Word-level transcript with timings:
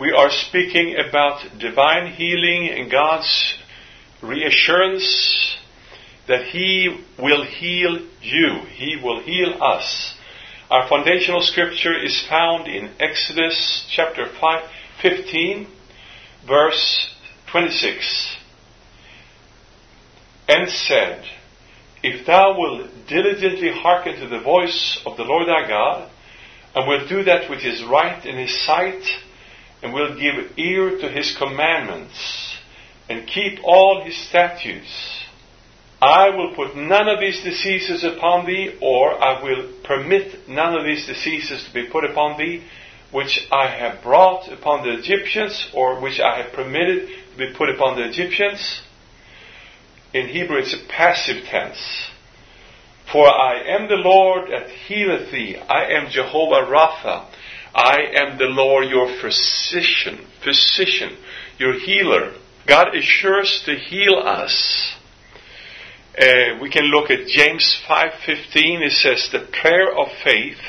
We 0.00 0.12
are 0.12 0.30
speaking 0.30 0.96
about 0.96 1.58
divine 1.58 2.14
healing 2.14 2.70
and 2.70 2.90
God's 2.90 3.58
reassurance 4.22 5.58
that 6.26 6.46
He 6.46 7.04
will 7.18 7.44
heal 7.44 7.98
you. 8.22 8.60
He 8.70 8.96
will 8.96 9.20
heal 9.20 9.62
us. 9.62 10.14
Our 10.70 10.88
foundational 10.88 11.42
scripture 11.42 12.02
is 12.02 12.26
found 12.30 12.66
in 12.66 12.94
Exodus 12.98 13.86
chapter 13.90 14.24
5, 14.40 14.70
15, 15.02 15.66
verse 16.48 17.14
26. 17.52 18.36
And 20.48 20.70
said, 20.70 21.26
If 22.02 22.24
thou 22.24 22.58
wilt 22.58 22.88
diligently 23.06 23.70
hearken 23.70 24.18
to 24.20 24.28
the 24.28 24.40
voice 24.40 25.02
of 25.04 25.18
the 25.18 25.24
Lord 25.24 25.46
thy 25.46 25.68
God, 25.68 26.10
and 26.74 26.88
will 26.88 27.06
do 27.06 27.22
that 27.24 27.50
which 27.50 27.66
is 27.66 27.84
right 27.84 28.24
in 28.24 28.38
his 28.38 28.64
sight, 28.64 29.02
and 29.82 29.92
will 29.92 30.18
give 30.18 30.58
ear 30.58 30.98
to 30.98 31.08
his 31.08 31.36
commandments, 31.36 32.56
and 33.08 33.26
keep 33.26 33.58
all 33.64 34.02
his 34.04 34.16
statutes, 34.16 35.20
I 36.02 36.30
will 36.30 36.54
put 36.54 36.76
none 36.76 37.08
of 37.08 37.20
these 37.20 37.42
diseases 37.42 38.04
upon 38.04 38.46
thee, 38.46 38.78
or 38.80 39.22
I 39.22 39.42
will 39.42 39.72
permit 39.84 40.48
none 40.48 40.74
of 40.74 40.84
these 40.84 41.06
diseases 41.06 41.64
to 41.64 41.74
be 41.74 41.88
put 41.90 42.04
upon 42.04 42.38
thee, 42.38 42.62
which 43.10 43.46
I 43.52 43.68
have 43.68 44.02
brought 44.02 44.50
upon 44.50 44.82
the 44.82 44.94
Egyptians, 44.98 45.70
or 45.74 46.00
which 46.00 46.20
I 46.20 46.42
have 46.42 46.52
permitted 46.52 47.08
to 47.32 47.38
be 47.38 47.52
put 47.54 47.68
upon 47.68 47.96
the 47.96 48.08
Egyptians. 48.08 48.82
In 50.14 50.28
Hebrew, 50.28 50.58
it's 50.58 50.72
a 50.72 50.88
passive 50.88 51.44
tense. 51.44 52.10
For 53.12 53.28
I 53.28 53.60
am 53.76 53.88
the 53.88 53.96
Lord 53.96 54.50
that 54.50 54.70
healeth 54.70 55.32
thee. 55.32 55.56
I 55.56 55.86
am 55.86 56.10
Jehovah 56.10 56.70
Rapha. 56.70 57.26
I 57.74 57.98
am 58.14 58.38
the 58.38 58.46
Lord 58.46 58.88
your 58.88 59.08
physician, 59.20 60.26
physician, 60.42 61.16
your 61.58 61.74
healer. 61.74 62.32
God 62.66 62.94
assures 62.94 63.62
to 63.66 63.76
heal 63.76 64.16
us. 64.16 64.94
Uh, 66.20 66.58
we 66.60 66.68
can 66.68 66.84
look 66.84 67.10
at 67.10 67.28
James 67.28 67.80
5:15. 67.86 68.82
It 68.82 68.92
says, 68.92 69.28
"The 69.28 69.40
prayer 69.40 69.96
of 69.96 70.12
faith 70.24 70.60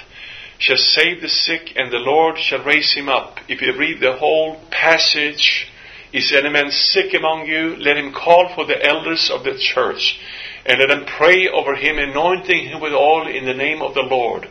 shall 0.59 0.78
save 0.78 1.22
the 1.22 1.30
sick, 1.30 1.73
and 1.75 1.92
the 1.92 2.00
Lord 2.00 2.38
shall 2.38 2.59
raise 2.59 2.92
him 2.94 3.09
up." 3.09 3.40
If 3.47 3.62
you 3.62 3.73
read 3.73 4.00
the 4.00 4.14
whole 4.14 4.62
passage, 4.70 5.68
is 6.14 6.31
any 6.31 6.50
man 6.50 6.72
sick 6.72 7.14
among 7.14 7.47
you? 7.47 7.75
Let 7.80 7.97
him 7.97 8.14
call 8.14 8.50
for 8.50 8.66
the 8.66 8.86
elders 8.86 9.30
of 9.30 9.44
the 9.44 9.58
church, 9.58 10.20
and 10.66 10.80
let 10.80 10.90
them 10.90 11.06
pray 11.06 11.48
over 11.48 11.76
him, 11.76 11.98
anointing 11.98 12.67
him 12.67 12.81
with 12.81 12.94
oil 12.94 13.28
in 13.28 13.45
the 13.45 13.54
name 13.54 13.81
of 13.81 13.94
the 13.94 14.02
Lord. 14.02 14.48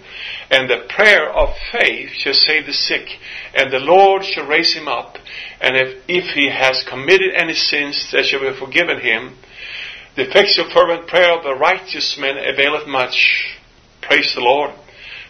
And 0.50 0.68
the 0.68 0.86
prayer 0.88 1.30
of 1.30 1.54
faith 1.70 2.10
shall 2.12 2.34
save 2.34 2.66
the 2.66 2.72
sick, 2.72 3.06
and 3.54 3.72
the 3.72 3.78
Lord 3.78 4.24
shall 4.24 4.46
raise 4.46 4.74
him 4.74 4.88
up. 4.88 5.16
And 5.60 5.76
if, 5.76 6.02
if 6.08 6.34
he 6.34 6.50
has 6.50 6.84
committed 6.88 7.32
any 7.34 7.54
sins, 7.54 8.10
they 8.10 8.22
shall 8.22 8.40
be 8.40 8.58
forgiven 8.58 9.00
him. 9.00 9.36
The 10.16 10.28
effectual 10.28 10.68
fervent 10.74 11.06
prayer 11.06 11.36
of 11.36 11.44
the 11.44 11.54
righteous 11.54 12.18
man 12.18 12.36
availeth 12.36 12.88
much. 12.88 13.56
Praise 14.02 14.32
the 14.34 14.40
Lord. 14.40 14.72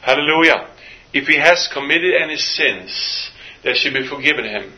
Hallelujah. 0.00 0.70
If 1.12 1.26
he 1.26 1.36
has 1.38 1.68
committed 1.72 2.14
any 2.14 2.36
sins, 2.36 3.30
they 3.62 3.74
shall 3.74 3.92
be 3.92 4.08
forgiven 4.08 4.44
him. 4.44 4.72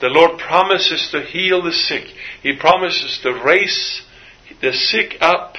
The 0.00 0.08
Lord 0.08 0.38
promises 0.38 1.08
to 1.12 1.22
heal 1.22 1.62
the 1.62 1.72
sick. 1.72 2.04
He 2.42 2.56
promises 2.56 3.20
to 3.22 3.42
raise 3.44 4.02
the 4.60 4.72
sick 4.72 5.16
up 5.20 5.56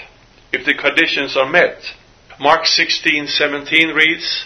if 0.51 0.65
the 0.65 0.73
conditions 0.73 1.35
are 1.37 1.49
met. 1.49 1.93
Mark 2.39 2.65
16:17 2.65 3.93
reads, 3.93 4.45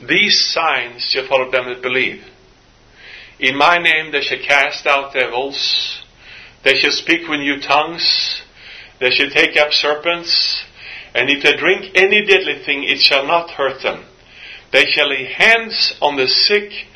"These 0.00 0.52
signs 0.52 1.10
shall 1.10 1.26
follow 1.26 1.50
them 1.50 1.66
that 1.66 1.82
believe. 1.82 2.24
In 3.38 3.56
my 3.56 3.78
name 3.78 4.10
they 4.12 4.22
shall 4.22 4.38
cast 4.38 4.86
out 4.86 5.12
devils. 5.12 6.00
They 6.62 6.78
shall 6.78 6.92
speak 6.92 7.28
with 7.28 7.40
new 7.40 7.60
tongues. 7.60 8.42
They 9.00 9.10
shall 9.10 9.30
take 9.30 9.56
up 9.56 9.72
serpents. 9.72 10.64
And 11.14 11.30
if 11.30 11.42
they 11.42 11.56
drink 11.56 11.92
any 11.94 12.24
deadly 12.24 12.58
thing, 12.64 12.84
it 12.84 13.00
shall 13.00 13.26
not 13.26 13.50
hurt 13.52 13.82
them. 13.82 14.04
They 14.72 14.86
shall 14.90 15.08
lay 15.08 15.24
hands 15.24 15.94
on 16.00 16.16
the 16.16 16.26
sick, 16.26 16.86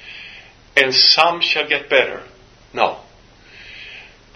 and 0.77 0.95
some 0.95 1.41
shall 1.41 1.69
get 1.69 1.89
better. 1.89 2.23
No. 2.73 3.01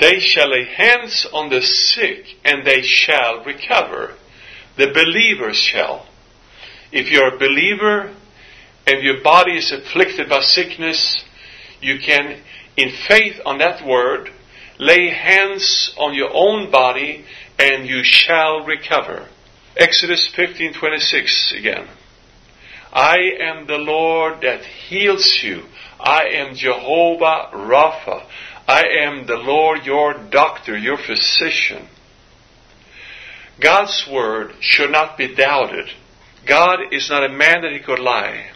They 0.02 0.18
shall 0.18 0.50
lay 0.50 0.64
hands 0.64 1.28
on 1.32 1.48
the 1.48 1.62
sick, 1.62 2.24
and 2.44 2.66
they 2.66 2.82
shall 2.82 3.44
recover. 3.44 4.14
The 4.76 4.88
believers 4.92 5.56
shall. 5.56 6.08
If 6.90 7.08
you're 7.08 7.36
a 7.36 7.38
believer 7.38 8.12
and 8.84 9.04
your 9.04 9.22
body 9.22 9.58
is 9.58 9.70
afflicted 9.70 10.28
by 10.28 10.40
sickness, 10.40 11.22
you 11.80 12.00
can, 12.00 12.42
in 12.76 12.90
faith 13.06 13.40
on 13.46 13.58
that 13.58 13.86
word, 13.86 14.32
lay 14.76 15.08
hands 15.10 15.94
on 15.96 16.14
your 16.14 16.30
own 16.34 16.72
body 16.72 17.24
and 17.60 17.86
you 17.86 18.02
shall 18.02 18.64
recover. 18.64 19.28
Exodus 19.76 20.28
15:26 20.34 21.52
again. 21.56 21.86
I 22.92 23.18
am 23.40 23.68
the 23.68 23.78
Lord 23.78 24.40
that 24.40 24.64
heals 24.64 25.44
you. 25.44 25.62
I 26.00 26.24
am 26.24 26.56
Jehovah 26.56 27.50
Rapha. 27.54 28.26
I 28.66 28.84
am 29.00 29.26
the 29.26 29.36
Lord 29.36 29.84
your 29.84 30.14
doctor, 30.14 30.76
your 30.76 30.96
physician. 30.96 31.88
God's 33.60 34.06
word 34.10 34.54
should 34.60 34.90
not 34.90 35.18
be 35.18 35.34
doubted. 35.34 35.90
God 36.46 36.80
is 36.92 37.08
not 37.10 37.24
a 37.24 37.28
man 37.28 37.62
that 37.62 37.72
he 37.72 37.80
could 37.80 37.98
lie. 37.98 38.50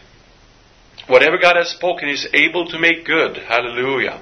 Whatever 1.07 1.39
God 1.39 1.57
has 1.57 1.71
spoken 1.71 2.09
is 2.09 2.27
able 2.33 2.67
to 2.67 2.79
make 2.79 3.05
good. 3.05 3.37
Hallelujah. 3.37 4.21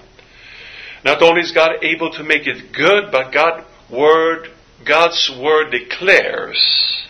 Not 1.05 1.22
only 1.22 1.43
is 1.43 1.53
God 1.53 1.83
able 1.83 2.11
to 2.12 2.22
make 2.22 2.47
it 2.47 2.72
good, 2.72 3.11
but 3.11 3.33
God 3.33 3.65
word, 3.91 4.49
God's 4.87 5.31
word 5.39 5.71
declares 5.71 7.06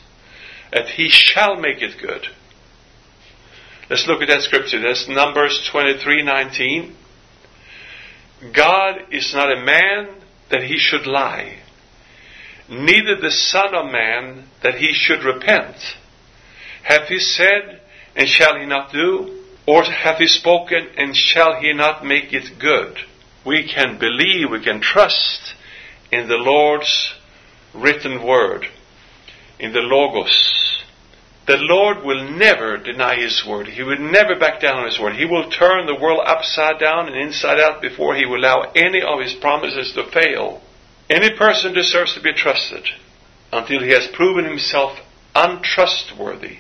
that 0.73 0.89
He 0.91 1.09
shall 1.09 1.57
make 1.57 1.81
it 1.81 2.01
good. 2.01 2.27
Let's 3.89 4.07
look 4.07 4.23
at 4.23 4.29
that 4.29 4.43
scripture. 4.43 4.81
That's 4.81 5.09
Numbers 5.09 5.69
23:19. 5.73 6.95
God 8.53 9.13
is 9.13 9.33
not 9.35 9.53
a 9.53 9.65
man 9.65 10.15
that 10.51 10.65
he 10.65 10.79
should 10.79 11.07
lie, 11.07 11.59
neither 12.69 13.17
the 13.17 13.31
Son 13.31 13.75
of 13.75 13.91
Man 13.91 14.45
that 14.63 14.77
he 14.77 14.93
should 14.93 15.25
repent. 15.25 15.77
Hath 16.83 17.09
he 17.09 17.19
said, 17.19 17.81
and 18.15 18.29
shall 18.29 18.59
he 18.59 18.67
not 18.67 18.93
do? 18.93 19.43
Or 19.67 19.83
hath 19.83 20.19
he 20.19 20.27
spoken, 20.27 20.89
and 20.97 21.17
shall 21.17 21.61
he 21.61 21.73
not 21.73 22.05
make 22.05 22.33
it 22.33 22.59
good? 22.59 22.99
we 23.45 23.69
can 23.69 23.99
believe, 23.99 24.51
we 24.51 24.63
can 24.63 24.81
trust 24.81 25.55
in 26.11 26.29
the 26.29 26.37
Lord's 26.37 27.15
written 27.75 28.25
word, 28.27 28.67
in 29.59 29.73
the 29.73 29.81
Logos. 29.81 30.84
The 31.47 31.59
Lord 31.59 32.05
will 32.05 32.31
never 32.31 32.79
deny 32.79 33.17
His 33.17 33.45
word. 33.47 33.69
He 33.69 33.83
will 33.83 33.99
never 33.99 34.39
back 34.39 34.61
down 34.61 34.79
on 34.79 34.87
His 34.87 34.99
word. 34.99 35.17
He 35.17 35.27
will 35.27 35.51
turn 35.51 35.87
the 35.87 36.01
world 36.01 36.21
upside 36.25 36.81
down 36.81 37.09
and 37.09 37.17
inside 37.17 37.61
out 37.61 37.83
before 37.83 38.15
He 38.15 38.25
will 38.25 38.41
allow 38.41 38.73
any 38.75 39.03
of 39.03 39.21
His 39.21 39.35
promises 39.35 39.93
to 39.93 40.11
fail. 40.11 40.63
Any 41.11 41.37
person 41.37 41.75
deserves 41.75 42.15
to 42.15 42.23
be 42.23 42.33
trusted 42.33 42.85
until 43.53 43.83
he 43.83 43.91
has 43.91 44.09
proven 44.09 44.45
himself 44.45 44.99
untrustworthy. 45.35 46.59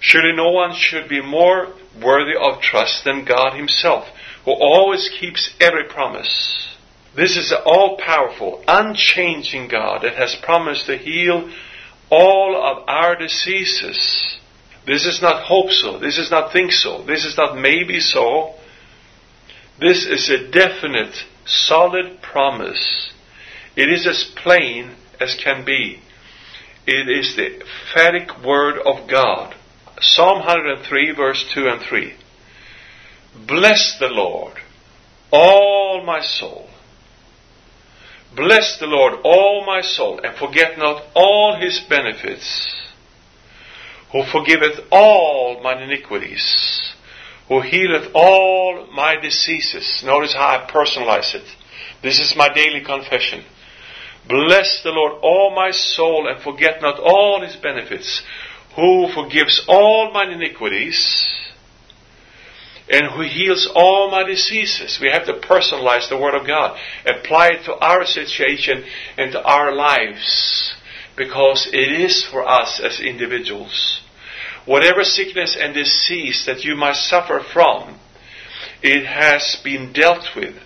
Surely 0.00 0.34
no 0.34 0.50
one 0.50 0.74
should 0.74 1.08
be 1.08 1.22
more 1.22 1.68
worthy 2.02 2.34
of 2.36 2.60
trust 2.60 3.04
than 3.04 3.24
God 3.24 3.54
Himself 3.54 4.08
who 4.44 4.52
always 4.52 5.10
keeps 5.20 5.54
every 5.60 5.84
promise. 5.84 6.68
This 7.14 7.36
is 7.36 7.52
an 7.52 7.58
all 7.66 7.98
powerful, 7.98 8.64
unchanging 8.66 9.68
God 9.68 10.02
that 10.02 10.14
has 10.14 10.34
promised 10.34 10.86
to 10.86 10.96
heal 10.96 11.50
all 12.10 12.56
of 12.56 12.88
our 12.88 13.16
diseases. 13.16 14.38
This 14.86 15.06
is 15.06 15.22
not 15.22 15.44
hope 15.44 15.70
so. 15.70 15.98
This 15.98 16.18
is 16.18 16.30
not 16.30 16.52
think 16.52 16.72
so. 16.72 17.02
This 17.02 17.24
is 17.24 17.36
not 17.36 17.56
maybe 17.56 18.00
so. 18.00 18.54
This 19.78 20.04
is 20.06 20.28
a 20.28 20.50
definite, 20.50 21.24
solid 21.46 22.20
promise. 22.22 23.12
It 23.76 23.90
is 23.90 24.06
as 24.06 24.24
plain 24.36 24.96
as 25.20 25.34
can 25.34 25.64
be. 25.64 26.00
It 26.86 27.08
is 27.08 27.36
the 27.36 27.60
emphatic 27.60 28.44
word 28.44 28.78
of 28.78 29.08
God. 29.08 29.54
Psalm 30.00 30.38
103, 30.38 31.12
verse 31.12 31.48
2 31.54 31.68
and 31.68 31.80
3. 31.80 32.14
Bless 33.46 33.98
the 33.98 34.08
Lord, 34.08 34.54
all 35.30 36.02
my 36.04 36.20
soul. 36.20 36.68
Bless 38.34 38.78
the 38.78 38.86
Lord, 38.86 39.20
all 39.24 39.64
my 39.66 39.80
soul, 39.80 40.20
and 40.22 40.36
forget 40.36 40.78
not 40.78 41.02
all 41.14 41.56
his 41.60 41.80
benefits, 41.80 42.74
who 44.12 44.22
forgiveth 44.24 44.86
all 44.90 45.60
mine 45.62 45.82
iniquities, 45.82 46.94
who 47.48 47.60
healeth 47.60 48.10
all 48.14 48.86
my 48.92 49.16
diseases. 49.16 50.02
Notice 50.04 50.32
how 50.32 50.46
I 50.46 50.70
personalize 50.70 51.34
it. 51.34 51.44
This 52.02 52.20
is 52.20 52.36
my 52.36 52.52
daily 52.54 52.82
confession. 52.84 53.44
Bless 54.28 54.82
the 54.84 54.90
Lord, 54.90 55.18
all 55.22 55.52
my 55.54 55.72
soul, 55.72 56.28
and 56.28 56.40
forget 56.40 56.80
not 56.80 57.00
all 57.00 57.40
his 57.40 57.56
benefits, 57.56 58.22
who 58.76 59.08
forgives 59.12 59.64
all 59.66 60.12
mine 60.12 60.30
iniquities 60.30 61.39
and 62.90 63.12
who 63.12 63.22
heals 63.22 63.70
all 63.74 64.10
my 64.10 64.24
diseases. 64.24 64.98
We 65.00 65.10
have 65.10 65.26
to 65.26 65.34
personalize 65.34 66.08
the 66.08 66.18
Word 66.18 66.34
of 66.34 66.46
God, 66.46 66.78
apply 67.06 67.50
it 67.50 67.64
to 67.66 67.74
our 67.74 68.04
situation 68.04 68.84
and 69.16 69.32
to 69.32 69.42
our 69.42 69.72
lives, 69.72 70.74
because 71.16 71.68
it 71.72 71.92
is 72.00 72.26
for 72.30 72.46
us 72.46 72.80
as 72.84 73.00
individuals. 73.00 74.02
Whatever 74.66 75.04
sickness 75.04 75.56
and 75.58 75.72
disease 75.72 76.44
that 76.46 76.64
you 76.64 76.74
might 76.74 76.96
suffer 76.96 77.40
from, 77.52 77.98
it 78.82 79.06
has 79.06 79.60
been 79.62 79.92
dealt 79.92 80.34
with. 80.34 80.56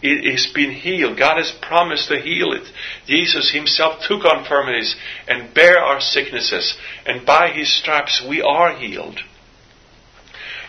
It 0.00 0.30
has 0.30 0.46
been 0.54 0.70
healed. 0.70 1.18
God 1.18 1.38
has 1.38 1.50
promised 1.50 2.08
to 2.08 2.20
heal 2.20 2.52
it. 2.52 2.68
Jesus 3.06 3.50
himself 3.52 4.02
took 4.06 4.24
on 4.24 4.40
infirmities 4.40 4.94
and 5.26 5.52
bare 5.54 5.78
our 5.78 6.00
sicknesses, 6.00 6.76
and 7.04 7.26
by 7.26 7.50
his 7.50 7.72
stripes 7.72 8.24
we 8.26 8.40
are 8.40 8.76
healed. 8.76 9.20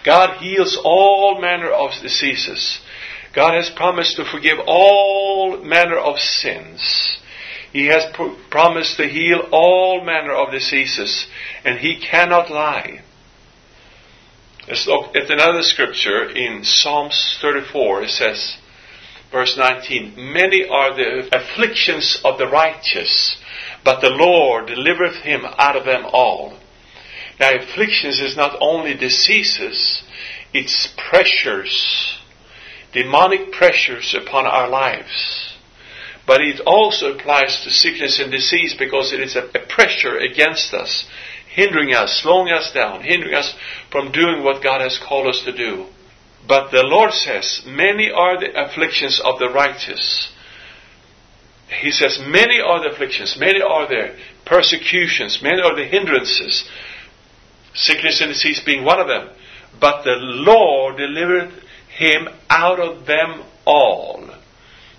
God 0.04 0.38
heals 0.38 0.80
all 0.84 1.42
manner 1.42 1.69
of 1.69 1.92
diseases. 2.01 2.80
God 3.34 3.54
has 3.54 3.69
promised 3.69 4.16
to 4.16 4.25
forgive 4.25 4.57
all 4.66 5.57
manner 5.63 5.98
of 5.98 6.19
sins. 6.19 7.19
He 7.72 7.86
has 7.88 8.06
pr- 8.13 8.36
promised 8.50 8.98
to 8.98 9.07
heal 9.07 9.48
all 9.51 10.04
manner 10.04 10.34
of 10.34 10.51
diseases, 10.51 11.28
and 11.63 11.78
He 11.80 12.00
cannot 12.00 12.50
lie. 12.50 13.01
Let's 14.68 14.88
look 14.88 15.16
at 15.16 15.30
another 15.30 15.63
scripture 15.63 16.30
in 16.30 16.63
Psalms 16.63 17.38
34. 17.42 18.04
It 18.04 18.10
says, 18.10 18.57
verse 19.31 19.57
19, 19.57 20.13
Many 20.16 20.68
are 20.68 20.96
the 20.96 21.30
afflictions 21.36 22.22
of 22.24 22.38
the 22.38 22.48
righteous, 22.48 23.38
but 23.84 24.01
the 24.01 24.10
Lord 24.10 24.68
delivereth 24.68 25.24
him 25.24 25.42
out 25.57 25.75
of 25.75 25.86
them 25.86 26.06
all. 26.06 26.54
Now, 27.39 27.56
afflictions 27.56 28.19
is 28.19 28.36
not 28.36 28.57
only 28.59 28.95
diseases, 28.95 30.03
it's 30.53 30.94
pressures, 30.97 32.19
demonic 32.91 33.51
pressures 33.51 34.13
upon 34.13 34.45
our 34.45 34.68
lives. 34.68 35.53
But 36.27 36.41
it 36.41 36.59
also 36.65 37.13
applies 37.13 37.62
to 37.63 37.71
sickness 37.71 38.19
and 38.19 38.31
disease 38.31 38.75
because 38.77 39.13
it 39.13 39.21
is 39.21 39.36
a, 39.36 39.44
pressure 39.69 40.18
against 40.18 40.74
us, 40.74 41.07
hindering 41.50 41.94
us, 41.94 42.19
slowing 42.21 42.51
us 42.51 42.71
down, 42.74 43.03
hindering 43.03 43.33
us 43.33 43.56
from 43.89 44.12
doing 44.12 44.44
what 44.44 44.62
God 44.62 44.81
has 44.81 45.00
called 45.00 45.27
us 45.27 45.41
to 45.45 45.56
do. 45.56 45.86
But 46.47 46.71
the 46.71 46.83
Lord 46.83 47.13
says, 47.13 47.63
Many 47.65 48.12
are 48.12 48.39
the 48.39 48.51
afflictions 48.53 49.21
of 49.24 49.39
the 49.39 49.50
righteous. 49.50 50.31
He 51.81 51.91
says, 51.91 52.19
Many 52.21 52.59
are 52.59 52.81
the 52.81 52.94
afflictions, 52.94 53.38
many 53.39 53.62
are 53.62 53.88
the 53.88 54.15
persecutions, 54.45 55.39
many 55.41 55.62
are 55.62 55.75
the 55.75 55.86
hindrances 55.86 56.69
sickness 57.74 58.21
and 58.21 58.30
disease 58.31 58.62
being 58.66 58.83
one 58.83 59.00
of 59.00 59.07
them. 59.07 59.30
But 59.80 60.04
the 60.04 60.18
Lord 60.18 60.98
delivered 60.98 61.51
him 61.98 62.27
out 62.50 62.80
of 62.80 63.06
them 63.06 63.44
all. 63.66 64.30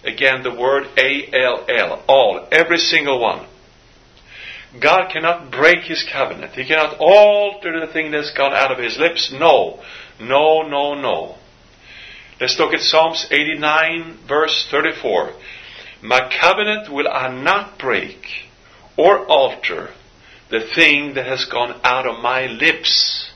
Again, 0.04 0.42
the 0.42 0.54
word 0.54 0.86
A-L-L, 0.96 2.04
all, 2.08 2.48
every 2.50 2.78
single 2.78 3.20
one. 3.20 3.46
God 4.80 5.10
cannot 5.12 5.50
break 5.50 5.84
his 5.84 6.06
covenant. 6.10 6.52
He 6.52 6.64
cannot 6.64 6.98
alter 7.00 7.84
the 7.84 7.92
thing 7.92 8.10
that's 8.10 8.32
gone 8.32 8.52
out 8.52 8.70
of 8.70 8.78
his 8.78 8.98
lips. 8.98 9.32
No, 9.32 9.82
no, 10.20 10.62
no, 10.62 10.94
no. 10.94 11.36
Let's 12.40 12.58
look 12.58 12.72
at 12.72 12.80
Psalms 12.80 13.26
89, 13.30 14.20
verse 14.26 14.66
34. 14.70 15.32
My 16.02 16.30
covenant 16.40 16.90
will 16.90 17.08
I 17.08 17.28
not 17.28 17.78
break 17.78 18.24
or 18.96 19.26
alter 19.26 19.90
the 20.50 20.60
thing 20.74 21.14
that 21.14 21.26
has 21.26 21.44
gone 21.44 21.80
out 21.84 22.06
of 22.06 22.20
my 22.20 22.46
lips. 22.46 23.30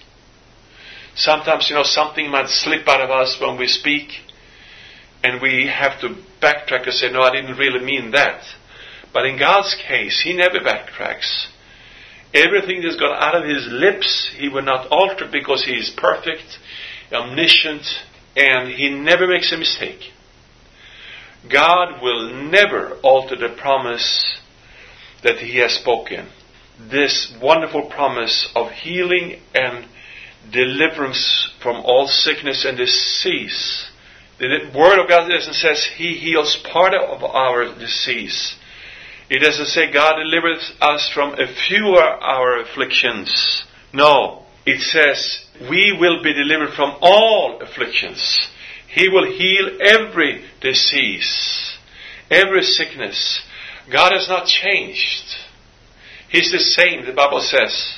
Sometimes, 1.15 1.71
you 1.71 1.77
know, 1.77 1.85
something 1.85 2.29
might 2.29 2.49
slip 2.49 2.89
out 2.89 3.01
of 3.01 3.11
us 3.11 3.39
when 3.41 3.57
we 3.57 3.69
speak, 3.69 4.09
and 5.23 5.41
we 5.41 5.69
have 5.69 6.01
to 6.01 6.17
backtrack 6.43 6.85
and 6.85 6.93
say, 6.93 7.11
No, 7.11 7.23
I 7.23 7.31
didn't 7.31 7.57
really 7.57 7.85
mean 7.85 8.11
that. 8.11 8.43
But 9.13 9.27
in 9.27 9.39
God's 9.39 9.77
case, 9.87 10.21
He 10.25 10.37
never 10.37 10.59
backtracks. 10.59 11.47
Everything 12.35 12.83
that's 12.83 12.97
gone 12.97 13.17
out 13.17 13.37
of 13.37 13.49
His 13.49 13.69
lips, 13.71 14.35
He 14.37 14.49
will 14.49 14.63
not 14.63 14.89
alter 14.91 15.29
because 15.31 15.65
He 15.65 15.75
is 15.75 15.95
perfect, 15.97 16.59
omniscient, 17.13 17.87
and 18.37 18.69
He 18.69 18.91
never 18.91 19.29
makes 19.29 19.53
a 19.53 19.57
mistake. 19.57 20.11
God 21.49 22.03
will 22.03 22.33
never 22.51 22.95
alter 23.05 23.37
the 23.37 23.55
promise 23.57 24.41
that 25.23 25.37
He 25.37 25.59
has 25.59 25.75
spoken 25.75 26.27
this 26.79 27.33
wonderful 27.41 27.89
promise 27.91 28.49
of 28.55 28.71
healing 28.71 29.41
and 29.55 29.87
deliverance 30.53 31.51
from 31.63 31.77
all 31.77 32.07
sickness 32.07 32.65
and 32.65 32.77
disease. 32.77 33.89
The 34.39 34.71
Word 34.77 35.01
of 35.01 35.09
God 35.09 35.29
doesn't 35.29 35.55
say 35.55 35.75
He 35.97 36.15
heals 36.15 36.57
part 36.71 36.95
of 36.95 37.23
our 37.23 37.75
disease. 37.79 38.57
It 39.31 39.39
doesn't 39.39 39.67
say 39.67 39.93
God 39.93 40.17
delivers 40.17 40.73
us 40.81 41.09
from 41.13 41.35
a 41.35 41.47
few 41.47 41.97
of 41.97 42.21
our 42.21 42.61
afflictions. 42.61 43.65
No. 43.93 44.45
It 44.67 44.81
says 44.81 45.45
we 45.71 45.97
will 45.99 46.23
be 46.23 46.33
delivered 46.33 46.75
from 46.75 46.97
all 47.01 47.61
afflictions. 47.61 48.49
He 48.89 49.09
will 49.09 49.27
heal 49.27 49.79
every 49.83 50.45
disease, 50.61 51.77
every 52.31 52.63
sickness. 52.63 53.43
God 53.91 54.13
has 54.13 54.29
not 54.29 54.47
changed. 54.47 55.25
He's 56.35 56.51
the 56.51 56.59
same, 56.59 57.07
the 57.07 57.13
Bible 57.13 57.41
says. 57.41 57.97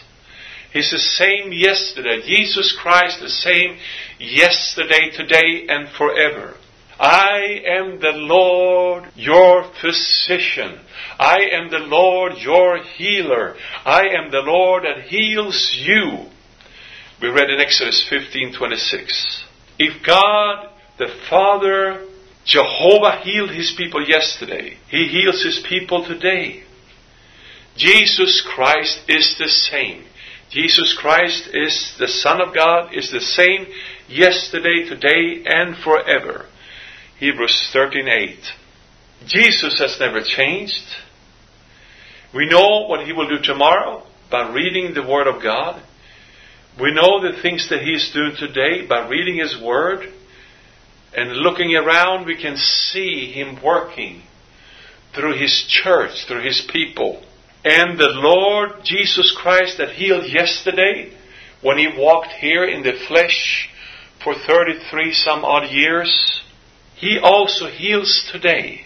He's 0.71 0.91
the 0.91 0.99
same 0.99 1.55
yesterday. 1.55 2.21
Jesus 2.21 2.77
Christ, 2.79 3.19
the 3.19 3.31
same 3.31 3.79
yesterday, 4.19 5.09
today, 5.11 5.65
and 5.71 5.89
forever. 5.89 6.55
I 7.01 7.63
am 7.67 7.99
the 7.99 8.13
Lord 8.13 9.05
your 9.15 9.65
physician. 9.81 10.79
I 11.19 11.49
am 11.51 11.71
the 11.71 11.79
Lord 11.79 12.35
your 12.37 12.83
healer. 12.83 13.57
I 13.87 14.03
am 14.09 14.31
the 14.31 14.43
Lord 14.45 14.85
that 14.85 15.05
heals 15.05 15.75
you. 15.81 16.27
We 17.23 17.29
read 17.31 17.49
in 17.49 17.59
Exodus 17.59 18.07
15:26. 18.11 19.45
If 19.79 20.05
God 20.05 20.69
the 20.99 21.09
Father 21.31 22.05
Jehovah 22.45 23.23
healed 23.25 23.53
his 23.53 23.73
people 23.79 24.07
yesterday, 24.07 24.77
he 24.91 25.09
heals 25.09 25.43
his 25.43 25.61
people 25.67 26.05
today. 26.05 26.66
Jesus 27.77 28.47
Christ 28.47 29.01
is 29.09 29.37
the 29.39 29.49
same. 29.49 30.05
Jesus 30.51 30.97
Christ 30.99 31.49
is 31.53 31.95
the 31.99 32.09
Son 32.09 32.41
of 32.41 32.55
God, 32.55 32.95
is 32.95 33.11
the 33.11 33.21
same 33.21 33.67
yesterday, 34.09 34.89
today, 34.89 35.43
and 35.45 35.77
forever. 35.77 36.47
Hebrews 37.19 37.71
13:8. 37.73 38.53
Jesus 39.27 39.79
has 39.79 39.99
never 39.99 40.23
changed. 40.23 40.85
We 42.33 42.47
know 42.47 42.87
what 42.87 43.07
he 43.07 43.13
will 43.13 43.29
do 43.29 43.43
tomorrow 43.43 44.07
by 44.31 44.51
reading 44.51 44.95
the 44.95 45.03
Word 45.03 45.27
of 45.27 45.43
God. 45.43 45.83
We 46.81 46.93
know 46.93 47.21
the 47.21 47.41
things 47.41 47.69
that 47.71 47.83
he 47.83 47.93
is 47.93 48.11
doing 48.13 48.37
today 48.37 48.83
by 48.83 49.09
reading 49.09 49.39
his 49.39 49.57
Word. 49.57 50.13
And 51.15 51.33
looking 51.33 51.75
around, 51.75 52.27
we 52.27 52.37
can 52.37 52.57
see 52.59 53.33
him 53.33 53.63
working 53.63 54.23
through 55.15 55.39
his 55.39 55.65
church, 55.67 56.27
through 56.27 56.43
his 56.43 56.61
people. 56.71 57.23
And 57.67 57.99
the 57.99 58.11
Lord 58.11 58.85
Jesus 58.85 59.37
Christ 59.37 59.79
that 59.79 59.91
healed 59.91 60.31
yesterday, 60.31 61.13
when 61.63 61.79
he 61.79 61.89
walked 61.99 62.31
here 62.39 62.65
in 62.65 62.85
the 62.85 62.93
flesh 63.09 63.69
for 64.23 64.37
33 64.37 65.13
some 65.13 65.45
odd 65.45 65.69
years, 65.73 66.43
he 66.95 67.19
also 67.21 67.67
heals 67.67 68.31
today. 68.31 68.83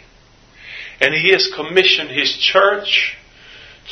And 0.99 1.13
he 1.13 1.31
has 1.33 1.53
commissioned 1.55 2.09
his 2.09 2.39
church 2.39 3.19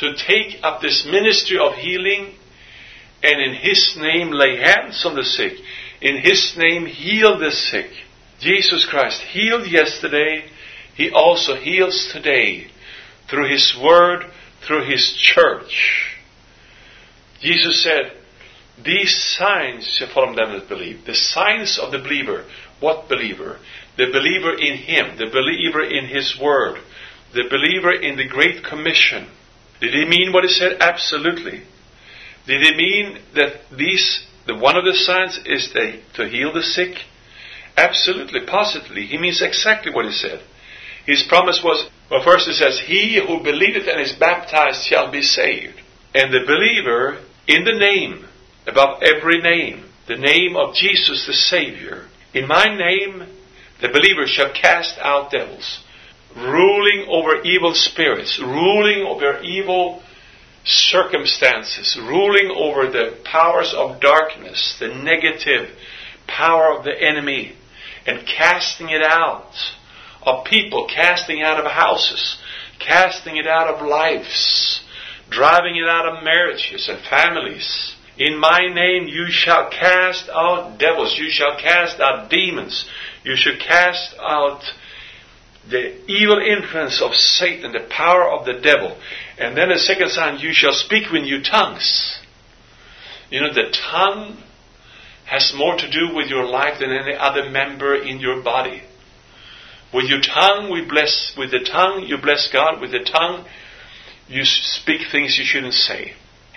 to 0.00 0.14
take 0.16 0.57
up 0.62 0.80
this 0.80 1.04
ministry 1.04 1.59
of 1.59 1.75
healing 1.75 2.33
and 3.23 3.42
in 3.42 3.57
his 3.61 3.95
name 4.00 4.30
lay 4.30 4.57
hands 4.57 5.04
on 5.04 5.16
the 5.16 5.25
sick. 5.25 5.52
In 6.00 6.23
his 6.23 6.54
name 6.57 6.87
heal 6.87 7.38
the 7.38 7.50
sick. 7.50 7.90
Jesus 8.40 8.87
Christ 8.88 9.21
healed 9.21 9.71
yesterday. 9.71 10.47
He 10.95 11.11
also 11.11 11.57
heals 11.57 12.09
today 12.11 12.71
through 13.28 13.50
his 13.50 13.76
word, 13.85 14.25
through 14.68 14.84
his 14.84 15.14
church. 15.16 16.14
Jesus 17.40 17.82
said, 17.82 18.12
These 18.84 19.16
signs 19.37 19.88
shall 19.88 20.12
follow 20.12 20.37
them 20.37 20.52
that 20.52 20.68
believe. 20.68 21.06
The 21.06 21.14
signs 21.14 21.78
of 21.78 21.90
the 21.90 21.98
believer. 21.98 22.44
What 22.78 23.08
believer? 23.08 23.58
The 23.96 24.06
believer 24.12 24.54
in 24.54 24.76
him, 24.76 25.16
the 25.16 25.26
believer 25.26 25.82
in 25.82 26.06
his 26.06 26.38
word, 26.40 26.80
the 27.32 27.48
believer 27.50 27.92
in 27.92 28.16
the 28.16 28.28
Great 28.28 28.62
Commission. 28.62 29.26
Did 29.80 29.94
he 29.94 30.04
mean 30.04 30.32
what 30.32 30.44
he 30.44 30.50
said? 30.50 30.76
Absolutely. 30.80 31.62
Did 32.46 32.62
he 32.62 32.76
mean 32.76 33.18
that 33.34 33.60
these, 33.76 34.26
the 34.46 34.54
one 34.54 34.76
of 34.76 34.84
the 34.84 34.94
signs 34.94 35.40
is 35.44 35.72
to 35.72 36.28
heal 36.28 36.52
the 36.52 36.62
sick? 36.62 36.98
Absolutely, 37.76 38.40
positively. 38.46 39.06
He 39.06 39.18
means 39.18 39.40
exactly 39.42 39.92
what 39.92 40.04
he 40.04 40.12
said. 40.12 40.42
His 41.08 41.22
promise 41.22 41.62
was, 41.64 41.88
well, 42.10 42.22
first 42.22 42.48
it 42.48 42.56
says, 42.56 42.78
He 42.84 43.18
who 43.18 43.42
believeth 43.42 43.88
and 43.88 43.98
is 43.98 44.12
baptized 44.12 44.84
shall 44.84 45.10
be 45.10 45.22
saved. 45.22 45.80
And 46.14 46.30
the 46.30 46.44
believer, 46.46 47.16
in 47.46 47.64
the 47.64 47.78
name, 47.78 48.26
above 48.66 49.02
every 49.02 49.40
name, 49.40 49.84
the 50.06 50.18
name 50.18 50.54
of 50.54 50.74
Jesus 50.74 51.26
the 51.26 51.32
Savior. 51.32 52.08
In 52.34 52.46
my 52.46 52.66
name, 52.66 53.26
the 53.80 53.88
believer 53.88 54.26
shall 54.26 54.52
cast 54.52 54.98
out 54.98 55.30
devils, 55.30 55.82
ruling 56.36 57.06
over 57.08 57.40
evil 57.40 57.72
spirits, 57.72 58.38
ruling 58.38 59.06
over 59.06 59.40
evil 59.40 60.02
circumstances, 60.66 61.98
ruling 61.98 62.52
over 62.54 62.90
the 62.90 63.16
powers 63.24 63.72
of 63.74 63.98
darkness, 64.02 64.76
the 64.78 64.88
negative 64.88 65.70
power 66.26 66.76
of 66.76 66.84
the 66.84 66.92
enemy, 66.92 67.56
and 68.06 68.26
casting 68.26 68.90
it 68.90 69.02
out 69.02 69.54
of 70.22 70.44
people, 70.44 70.88
casting 70.92 71.42
out 71.42 71.64
of 71.64 71.70
houses, 71.70 72.38
casting 72.78 73.37
it 73.37 73.46
out 73.46 73.68
of 73.68 73.87
lives, 73.87 74.80
driving 75.30 75.76
it 75.76 75.88
out 75.88 76.06
of 76.06 76.25
marriages 76.25 76.88
and 76.88 77.00
families. 77.04 77.94
In 78.16 78.38
my 78.38 78.66
name 78.72 79.06
you 79.06 79.26
shall 79.30 79.70
cast 79.70 80.28
out 80.28 80.78
devils, 80.78 81.16
you 81.16 81.30
shall 81.30 81.56
cast 81.58 82.00
out 82.00 82.30
demons, 82.30 82.88
you 83.25 83.37
shall 83.37 83.56
cast 83.56 84.14
out 84.18 84.62
the 85.70 85.94
evil 86.10 86.38
influence 86.38 87.02
of 87.02 87.14
Satan, 87.14 87.72
the 87.72 87.87
power 87.90 88.30
of 88.30 88.46
the 88.46 88.54
devil. 88.54 88.98
And 89.38 89.56
then 89.56 89.68
the 89.68 89.78
second 89.78 90.08
sign, 90.10 90.40
you 90.40 90.52
shall 90.52 90.72
speak 90.72 91.12
with 91.12 91.22
new 91.22 91.42
tongues. 91.42 92.18
You 93.30 93.42
know, 93.42 93.52
the 93.52 93.70
tongue 93.70 94.38
has 95.26 95.52
more 95.54 95.76
to 95.76 95.90
do 95.90 96.14
with 96.14 96.28
your 96.28 96.46
life 96.46 96.80
than 96.80 96.90
any 96.90 97.14
other 97.14 97.50
member 97.50 97.94
in 97.94 98.18
your 98.18 98.42
body. 98.42 98.82
With 99.92 100.04
your 100.04 100.21
tongue, 100.21 100.71
we 100.71 100.85
bless, 100.85 101.35
with 101.37 101.50
the 101.50 101.61
tongue, 101.61 102.04
you 102.07 102.18
bless 102.18 102.50
God. 102.52 102.80
With 102.80 102.92
the 102.92 103.04
tongue, 103.04 103.47
you 104.28 104.45
speak 104.45 105.11
things 105.11 105.38
you 105.38 105.45
shouldn't 105.45 105.75
say. 105.75 106.14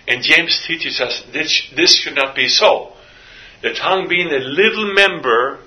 And 0.07 0.21
James 0.21 0.63
teaches 0.67 0.99
us 0.99 1.23
this, 1.31 1.71
this 1.75 1.95
should 1.95 2.15
not 2.15 2.35
be 2.35 2.49
so. 2.49 2.93
The 3.61 3.73
tongue 3.73 4.07
being 4.09 4.27
a 4.27 4.39
little 4.39 4.93
member, 4.93 5.59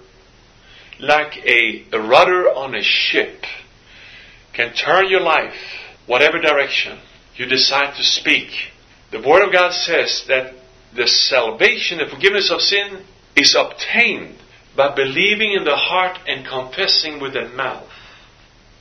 like 0.99 1.39
a, 1.39 1.87
a 1.93 2.01
rudder 2.01 2.49
on 2.51 2.75
a 2.75 2.83
ship, 2.83 3.45
can 4.53 4.75
turn 4.75 5.09
your 5.09 5.21
life 5.21 5.55
whatever 6.07 6.41
direction 6.41 6.99
you 7.37 7.47
decide 7.47 7.97
to 7.97 8.05
speak. 8.05 8.51
The 9.11 9.21
Word 9.21 9.47
of 9.47 9.53
God 9.53 9.73
says 9.73 10.25
that 10.29 10.55
the 10.95 11.07
salvation, 11.07 11.99
the 11.99 12.07
forgiveness 12.13 12.51
of 12.51 12.61
sin, 12.61 13.05
is 13.37 13.57
obtained 13.59 14.37
by 14.77 14.95
believing 14.95 15.53
in 15.53 15.65
the 15.65 15.77
heart 15.77 16.19
and 16.27 16.47
confessing 16.47 17.21
with 17.21 17.35
the 17.35 17.49
mouth. 17.49 17.89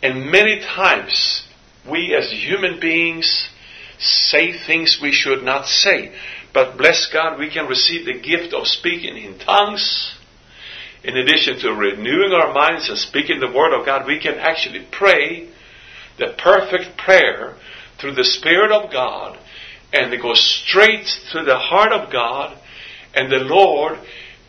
And 0.01 0.31
many 0.31 0.59
times, 0.59 1.43
we 1.89 2.15
as 2.15 2.31
human 2.31 2.79
beings 2.79 3.49
say 3.99 4.57
things 4.57 4.99
we 5.01 5.11
should 5.11 5.43
not 5.43 5.65
say. 5.65 6.13
But 6.53 6.77
bless 6.77 7.07
God, 7.11 7.39
we 7.39 7.49
can 7.49 7.67
receive 7.67 8.05
the 8.05 8.19
gift 8.19 8.53
of 8.53 8.67
speaking 8.67 9.17
in 9.17 9.39
tongues. 9.39 10.15
In 11.03 11.17
addition 11.17 11.59
to 11.59 11.73
renewing 11.73 12.31
our 12.31 12.53
minds 12.53 12.89
and 12.89 12.97
speaking 12.97 13.39
the 13.39 13.51
Word 13.51 13.77
of 13.77 13.85
God, 13.85 14.07
we 14.07 14.19
can 14.19 14.35
actually 14.35 14.87
pray 14.91 15.49
the 16.17 16.35
perfect 16.37 16.97
prayer 16.97 17.55
through 17.99 18.15
the 18.15 18.23
Spirit 18.23 18.71
of 18.71 18.91
God 18.91 19.37
and 19.93 20.11
it 20.11 20.21
goes 20.21 20.41
straight 20.41 21.05
to 21.31 21.43
the 21.43 21.57
heart 21.57 21.91
of 21.91 22.11
God 22.11 22.57
and 23.13 23.31
the 23.31 23.45
Lord 23.45 23.99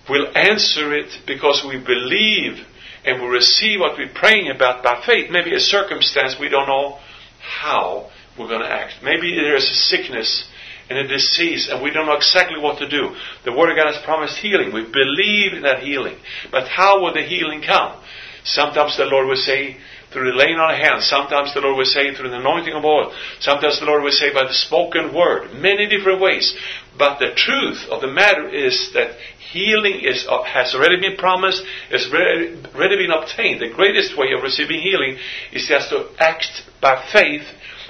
will 0.09 0.37
answer 0.37 0.95
it 0.95 1.11
because 1.27 1.65
we 1.67 1.79
believe 1.79 2.65
and 3.05 3.23
we 3.23 3.29
receive 3.29 3.81
what 3.81 3.99
we're 3.99 4.13
praying 4.15 4.51
about 4.51 4.83
by 4.83 5.03
faith. 5.05 5.31
Maybe 5.31 5.55
a 5.55 5.61
circumstance 5.61 6.37
we 6.39 6.49
don't 6.49 6.69
know 6.69 6.99
how 7.41 8.11
we're 8.39 8.49
going 8.49 8.63
to 8.63 8.71
act. 8.71 8.95
Maybe 9.03 9.35
there's 9.35 9.65
a 9.65 9.75
sickness 9.75 10.49
and 10.89 10.99
a 10.99 11.07
disease 11.07 11.69
and 11.71 11.83
we 11.83 11.91
don't 11.91 12.07
know 12.07 12.17
exactly 12.17 12.61
what 12.61 12.79
to 12.79 12.89
do. 12.89 13.15
The 13.45 13.53
Word 13.53 13.71
of 13.71 13.77
God 13.77 13.93
has 13.93 14.03
promised 14.05 14.39
healing. 14.39 14.73
We 14.73 14.83
believe 14.83 15.53
in 15.53 15.63
that 15.63 15.83
healing. 15.83 16.17
But 16.51 16.69
how 16.69 17.03
will 17.03 17.15
the 17.15 17.23
healing 17.23 17.63
come? 17.63 18.01
Sometimes 18.45 18.97
the 18.97 19.05
Lord 19.05 19.27
will 19.27 19.37
say, 19.37 19.79
through 20.15 20.31
the 20.31 20.39
laying 20.39 20.57
on 20.57 20.71
of 20.71 20.79
hands. 20.79 21.11
Sometimes 21.11 21.53
the 21.53 21.61
Lord 21.61 21.77
will 21.77 21.85
say 21.85 22.15
through 22.15 22.31
the 22.31 22.39
anointing 22.39 22.73
of 22.73 22.85
oil. 22.85 23.13
Sometimes 23.41 23.81
the 23.81 23.87
Lord 23.87 24.05
will 24.05 24.15
say 24.15 24.33
by 24.33 24.47
the 24.47 24.55
spoken 24.55 25.13
word. 25.13 25.53
Many 25.53 25.89
different 25.91 26.21
ways. 26.21 26.57
But 26.97 27.19
the 27.19 27.35
truth 27.35 27.85
of 27.91 28.01
the 28.01 28.07
matter 28.07 28.49
is 28.49 28.93
that 28.95 29.19
healing 29.51 30.01
is, 30.07 30.25
uh, 30.31 30.45
has 30.45 30.75
already 30.75 31.01
been 31.01 31.17
promised, 31.17 31.63
has 31.91 32.07
already, 32.07 32.55
already 32.73 32.97
been 32.97 33.11
obtained. 33.11 33.61
The 33.61 33.75
greatest 33.75 34.17
way 34.17 34.33
of 34.33 34.43
receiving 34.43 34.81
healing 34.81 35.19
is 35.53 35.67
just 35.67 35.91
to 35.91 36.09
act 36.19 36.63
by 36.81 37.05
faith 37.13 37.45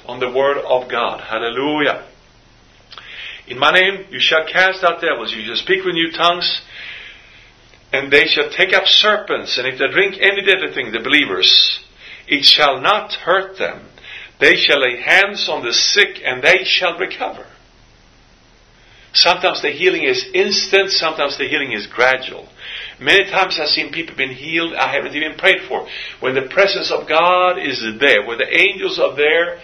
on 0.07 0.21
the 0.21 0.33
word 0.33 0.59
of 0.59 0.91
God. 0.91 1.21
Hallelujah. 1.21 2.09
In 3.47 3.59
my 3.59 3.73
name 3.73 4.07
you 4.11 4.21
shall 4.21 4.47
cast 4.51 4.83
out 4.83 5.03
devils, 5.03 5.33
you 5.37 5.45
shall 5.45 5.57
speak 5.57 5.85
with 5.85 5.95
new 5.95 6.11
tongues, 6.13 6.63
and 7.93 8.11
they 8.11 8.27
shall 8.27 8.51
take 8.51 8.73
up 8.73 8.87
serpents, 8.87 9.59
and 9.59 9.69
if 9.69 9.79
they 9.79 9.87
drink 9.93 10.17
any 10.21 10.43
deadly 10.43 10.73
thing, 10.75 10.91
the 10.93 11.01
believers, 11.01 11.79
it 12.27 12.45
shall 12.45 12.81
not 12.81 13.13
hurt 13.13 13.59
them. 13.59 13.87
They 14.41 14.57
shall 14.57 14.81
lay 14.81 15.01
hands 15.01 15.49
on 15.49 15.63
the 15.63 15.73
sick 15.73 16.21
and 16.25 16.43
they 16.43 16.65
shall 16.65 16.99
recover. 16.99 17.47
Sometimes 19.13 19.63
the 19.63 19.71
healing 19.71 20.03
is 20.03 20.27
instant, 20.35 20.91
sometimes 20.91 21.39
the 21.39 21.49
healing 21.49 21.73
is 21.73 21.87
gradual. 21.87 22.49
Many 22.99 23.31
times 23.31 23.59
I've 23.61 23.69
seen 23.69 23.93
people 23.93 24.17
being 24.17 24.35
healed 24.35 24.75
I 24.75 24.93
haven't 24.93 25.15
even 25.15 25.39
prayed 25.39 25.63
for. 25.69 25.87
When 26.21 26.35
the 26.35 26.49
presence 26.51 26.91
of 26.91 27.09
God 27.09 27.59
is 27.59 27.81
there, 28.01 28.27
when 28.27 28.39
the 28.39 28.53
angels 28.53 28.99
are 28.99 29.15
there, 29.15 29.61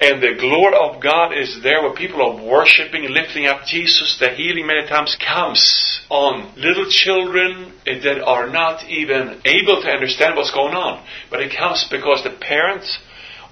and 0.00 0.22
the 0.22 0.34
glory 0.40 0.74
of 0.74 1.00
God 1.02 1.32
is 1.36 1.60
there 1.62 1.82
where 1.82 1.94
people 1.94 2.22
are 2.22 2.44
worshiping 2.44 3.06
lifting 3.10 3.46
up 3.46 3.64
Jesus. 3.66 4.16
The 4.18 4.30
healing 4.30 4.66
many 4.66 4.88
times 4.88 5.16
comes 5.16 6.00
on 6.10 6.54
little 6.56 6.86
children 6.88 7.72
that 7.84 8.22
are 8.24 8.50
not 8.50 8.84
even 8.88 9.40
able 9.44 9.80
to 9.82 9.88
understand 9.88 10.36
what's 10.36 10.50
going 10.50 10.74
on. 10.74 11.06
But 11.30 11.40
it 11.42 11.56
comes 11.56 11.86
because 11.90 12.24
the 12.24 12.36
parent 12.40 12.84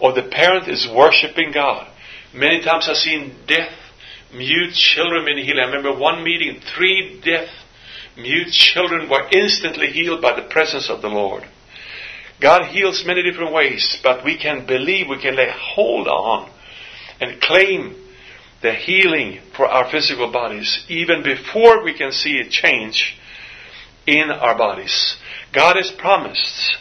or 0.00 0.12
the 0.12 0.28
parent 0.28 0.66
is 0.66 0.88
worshiping 0.92 1.52
God. 1.52 1.86
Many 2.34 2.62
times 2.62 2.88
I've 2.88 2.96
seen 2.96 3.36
deaf, 3.46 3.70
mute 4.34 4.72
children 4.72 5.24
being 5.26 5.44
healed. 5.44 5.58
I 5.58 5.66
remember 5.66 5.96
one 5.96 6.24
meeting, 6.24 6.60
three 6.74 7.20
deaf, 7.24 7.48
mute 8.16 8.50
children 8.50 9.08
were 9.08 9.28
instantly 9.30 9.88
healed 9.88 10.22
by 10.22 10.34
the 10.34 10.48
presence 10.48 10.90
of 10.90 11.02
the 11.02 11.08
Lord. 11.08 11.44
God 12.40 12.66
heals 12.66 13.04
many 13.04 13.22
different 13.22 13.52
ways, 13.52 14.00
but 14.02 14.24
we 14.24 14.38
can 14.38 14.66
believe, 14.66 15.08
we 15.08 15.20
can 15.20 15.36
lay 15.36 15.50
hold 15.50 16.08
on 16.08 16.50
and 17.20 17.40
claim 17.40 17.94
the 18.62 18.72
healing 18.72 19.40
for 19.56 19.66
our 19.66 19.90
physical 19.90 20.30
bodies 20.32 20.84
even 20.88 21.22
before 21.22 21.84
we 21.84 21.96
can 21.96 22.12
see 22.12 22.38
a 22.38 22.48
change 22.48 23.18
in 24.06 24.30
our 24.30 24.56
bodies. 24.56 25.16
God 25.52 25.76
has 25.76 25.90
promised 25.90 26.76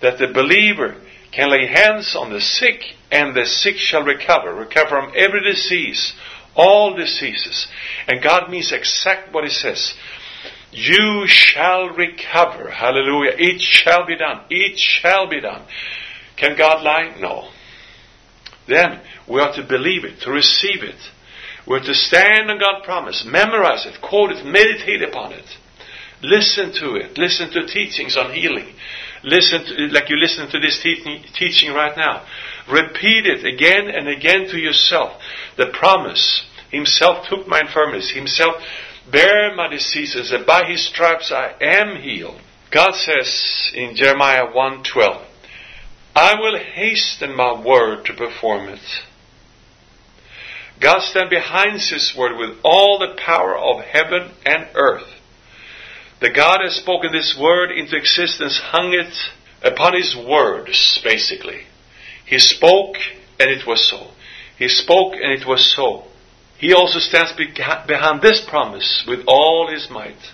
that 0.00 0.18
the 0.18 0.28
believer 0.28 0.96
can 1.32 1.50
lay 1.50 1.66
hands 1.66 2.14
on 2.16 2.30
the 2.30 2.40
sick 2.40 2.82
and 3.10 3.34
the 3.34 3.46
sick 3.46 3.76
shall 3.76 4.04
recover, 4.04 4.54
recover 4.54 4.88
from 4.88 5.12
every 5.14 5.42
disease, 5.42 6.14
all 6.54 6.94
diseases. 6.94 7.66
And 8.06 8.22
God 8.22 8.50
means 8.50 8.72
exact 8.72 9.32
what 9.32 9.44
He 9.44 9.50
says. 9.50 9.94
You 10.72 11.24
shall 11.26 11.90
recover. 11.90 12.70
Hallelujah. 12.70 13.32
It 13.36 13.60
shall 13.60 14.06
be 14.06 14.16
done. 14.16 14.40
It 14.48 14.78
shall 14.78 15.28
be 15.28 15.40
done. 15.40 15.66
Can 16.36 16.56
God 16.56 16.82
lie? 16.82 17.14
No. 17.20 17.50
Then 18.66 19.00
we 19.28 19.40
are 19.40 19.54
to 19.54 19.62
believe 19.62 20.04
it, 20.04 20.20
to 20.22 20.30
receive 20.30 20.82
it. 20.82 20.96
We're 21.66 21.84
to 21.84 21.94
stand 21.94 22.50
on 22.50 22.58
God's 22.58 22.84
promise, 22.84 23.24
memorize 23.26 23.86
it, 23.86 24.00
quote 24.00 24.32
it, 24.32 24.44
meditate 24.44 25.02
upon 25.02 25.32
it. 25.32 25.44
Listen 26.22 26.72
to 26.74 26.96
it. 26.96 27.18
Listen 27.18 27.50
to 27.50 27.66
teachings 27.66 28.16
on 28.16 28.32
healing. 28.32 28.74
Listen 29.24 29.64
to, 29.64 29.74
like 29.88 30.08
you 30.08 30.16
listen 30.16 30.48
to 30.50 30.58
this 30.58 30.80
te- 30.82 31.24
teaching 31.34 31.72
right 31.72 31.96
now. 31.96 32.24
Repeat 32.70 33.26
it 33.26 33.44
again 33.44 33.88
and 33.88 34.08
again 34.08 34.48
to 34.48 34.58
yourself. 34.58 35.20
The 35.56 35.66
promise. 35.66 36.46
Himself 36.70 37.26
took 37.28 37.46
my 37.46 37.60
infirmities. 37.60 38.12
Himself 38.12 38.54
bear 39.10 39.54
my 39.54 39.68
diseases, 39.68 40.32
and 40.32 40.46
by 40.46 40.64
his 40.64 40.86
stripes 40.86 41.32
I 41.32 41.54
am 41.60 41.96
healed. 41.96 42.40
God 42.70 42.94
says 42.94 43.70
in 43.74 43.94
Jeremiah 43.96 44.46
1:12, 44.46 45.22
I 46.14 46.34
will 46.34 46.58
hasten 46.58 47.34
my 47.34 47.52
word 47.52 48.04
to 48.06 48.14
perform 48.14 48.68
it. 48.68 49.02
God 50.80 51.00
stands 51.00 51.30
behind 51.30 51.80
his 51.80 52.14
word 52.16 52.36
with 52.36 52.58
all 52.64 52.98
the 52.98 53.14
power 53.16 53.56
of 53.56 53.84
heaven 53.84 54.32
and 54.44 54.66
earth. 54.74 55.08
The 56.20 56.30
God 56.30 56.60
has 56.62 56.76
spoken 56.76 57.12
this 57.12 57.36
word 57.38 57.70
into 57.70 57.96
existence 57.96 58.58
hung 58.58 58.92
it 58.92 59.14
upon 59.62 59.94
his 59.94 60.16
words, 60.16 61.00
basically. 61.02 61.66
He 62.24 62.38
spoke 62.38 62.96
and 63.38 63.50
it 63.50 63.66
was 63.66 63.88
so. 63.88 64.08
He 64.58 64.68
spoke 64.68 65.14
and 65.14 65.32
it 65.32 65.46
was 65.46 65.72
so. 65.74 66.04
He 66.62 66.72
also 66.72 67.00
stands 67.00 67.32
behind 67.32 68.22
this 68.22 68.40
promise 68.48 69.04
with 69.08 69.24
all 69.26 69.68
his 69.68 69.88
might. 69.90 70.30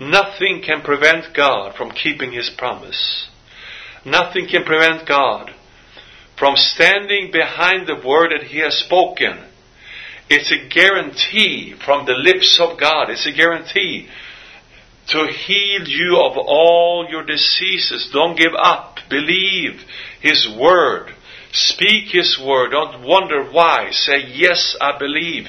Nothing 0.00 0.62
can 0.66 0.82
prevent 0.82 1.32
God 1.32 1.76
from 1.76 1.92
keeping 1.92 2.32
his 2.32 2.50
promise. 2.50 3.28
Nothing 4.04 4.48
can 4.48 4.64
prevent 4.64 5.06
God 5.06 5.52
from 6.36 6.56
standing 6.56 7.30
behind 7.30 7.86
the 7.86 8.02
word 8.04 8.32
that 8.32 8.48
he 8.48 8.58
has 8.58 8.74
spoken 8.74 9.44
It's 10.28 10.50
a 10.50 10.68
guarantee 10.68 11.74
from 11.84 12.04
the 12.04 12.14
lips 12.14 12.58
of 12.60 12.80
God. 12.80 13.08
It's 13.08 13.28
a 13.28 13.32
guarantee 13.32 14.08
to 15.08 15.28
heal 15.28 15.86
you 15.86 16.20
of 16.20 16.36
all 16.36 17.06
your 17.08 17.22
diseases. 17.24 18.10
Don't 18.12 18.36
give 18.36 18.54
up. 18.58 18.96
Believe 19.08 19.82
His 20.20 20.48
Word. 20.60 21.14
Speak 21.52 22.08
His 22.12 22.38
Word. 22.38 22.70
Don't 22.70 23.02
wonder 23.02 23.44
why. 23.44 23.90
Say, 23.90 24.24
Yes, 24.28 24.76
I 24.80 24.98
believe. 24.98 25.48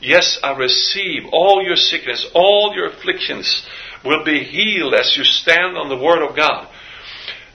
Yes, 0.00 0.38
I 0.42 0.56
receive. 0.56 1.22
All 1.32 1.62
your 1.64 1.76
sickness, 1.76 2.26
all 2.34 2.72
your 2.74 2.88
afflictions 2.88 3.66
will 4.04 4.24
be 4.24 4.44
healed 4.44 4.94
as 4.94 5.16
you 5.16 5.24
stand 5.24 5.76
on 5.76 5.88
the 5.88 5.96
Word 5.96 6.22
of 6.22 6.36
God. 6.36 6.68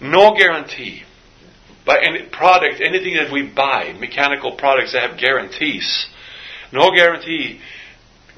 No 0.01 0.35
guarantee 0.35 1.03
by 1.85 1.99
any 2.01 2.23
product, 2.23 2.81
anything 2.81 3.15
that 3.15 3.31
we 3.31 3.43
buy, 3.43 3.93
mechanical 3.99 4.53
products 4.53 4.93
that 4.93 5.09
have 5.09 5.19
guarantees. 5.19 6.07
No 6.71 6.91
guarantee 6.91 7.61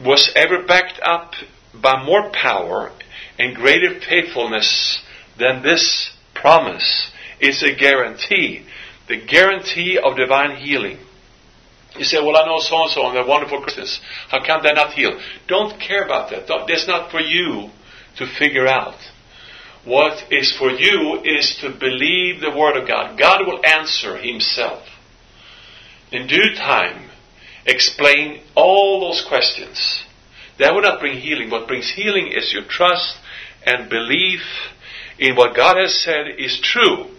was 0.03 0.31
ever 0.35 0.63
backed 0.63 0.99
up 1.01 1.33
by 1.73 2.03
more 2.03 2.31
power 2.31 2.91
and 3.37 3.55
greater 3.55 3.99
faithfulness 3.99 5.01
than 5.37 5.63
this 5.63 6.11
promise 6.33 7.11
is 7.39 7.63
a 7.63 7.75
guarantee. 7.75 8.65
The 9.11 9.25
guarantee 9.25 9.99
of 10.01 10.15
divine 10.15 10.55
healing. 10.55 10.97
You 11.97 12.05
say, 12.05 12.19
well, 12.21 12.37
I 12.37 12.45
know 12.45 12.59
so 12.61 12.83
and 12.83 12.91
so 12.91 13.05
and 13.07 13.13
they're 13.13 13.27
wonderful 13.27 13.61
Christians. 13.61 13.99
How 14.29 14.39
come 14.41 14.63
they're 14.63 14.73
not 14.73 14.93
healed? 14.93 15.21
Don't 15.49 15.77
care 15.81 16.05
about 16.05 16.29
that. 16.29 16.47
Don't, 16.47 16.65
that's 16.65 16.87
not 16.87 17.11
for 17.11 17.19
you 17.19 17.71
to 18.19 18.25
figure 18.39 18.67
out. 18.67 18.95
What 19.83 20.31
is 20.31 20.55
for 20.57 20.69
you 20.69 21.19
is 21.25 21.57
to 21.59 21.77
believe 21.77 22.39
the 22.39 22.57
Word 22.57 22.77
of 22.77 22.87
God. 22.87 23.19
God 23.19 23.45
will 23.45 23.59
answer 23.65 24.15
Himself. 24.15 24.87
In 26.13 26.27
due 26.27 26.55
time, 26.55 27.09
explain 27.65 28.41
all 28.55 29.01
those 29.01 29.25
questions. 29.27 30.05
That 30.57 30.73
will 30.73 30.83
not 30.83 31.01
bring 31.01 31.17
healing. 31.17 31.49
What 31.49 31.67
brings 31.67 31.91
healing 31.91 32.27
is 32.27 32.53
your 32.53 32.63
trust 32.63 33.17
and 33.65 33.89
belief 33.89 34.39
in 35.19 35.35
what 35.35 35.53
God 35.53 35.75
has 35.75 36.01
said 36.01 36.27
is 36.37 36.61
true. 36.63 37.11